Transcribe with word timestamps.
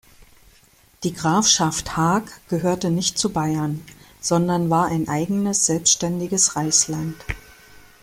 Die 1.03 1.13
Grafschaft 1.13 1.95
Haag 1.95 2.23
gehörte 2.49 2.89
nicht 2.89 3.19
zu 3.19 3.29
Bayern, 3.31 3.83
sondern 4.19 4.71
war 4.71 4.87
ein 4.87 5.07
eigenes 5.07 5.67
selbständiges 5.67 6.55
Reichsland. 6.55 7.23